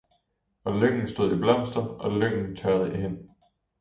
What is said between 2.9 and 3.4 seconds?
hen.